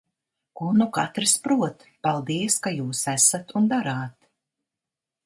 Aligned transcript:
Ko 0.59 0.69
nu 0.77 0.85
katrs 0.97 1.33
prot! 1.47 1.85
Paldies, 2.07 2.57
ka 2.63 2.73
jūs 2.79 3.03
esat 3.13 3.55
un 3.61 3.69
darāt! 3.75 4.19